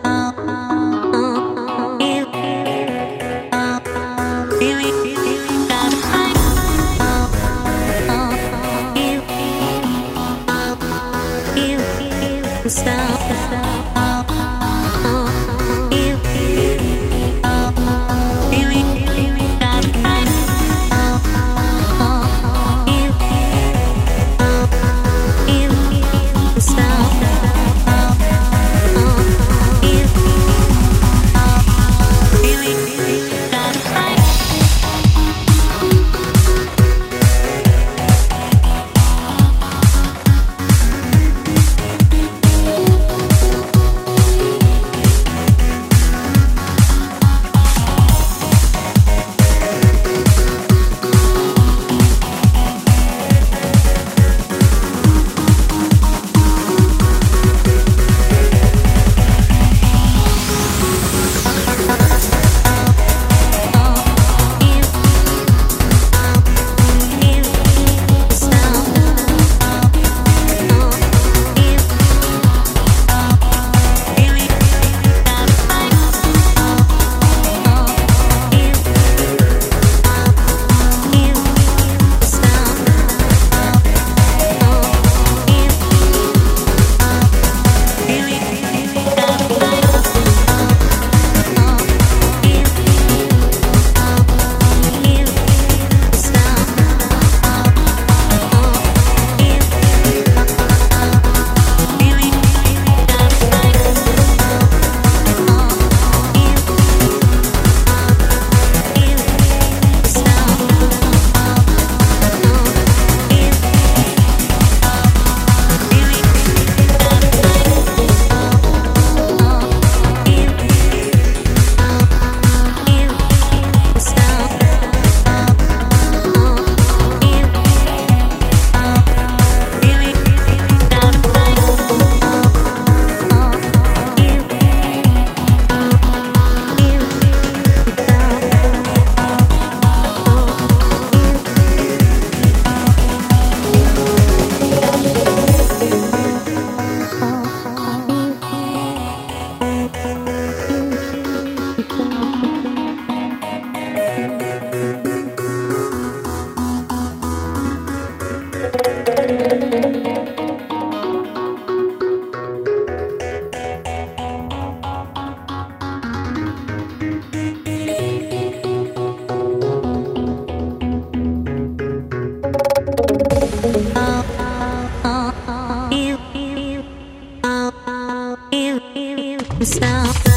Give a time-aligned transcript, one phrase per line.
[179.62, 180.29] Stop.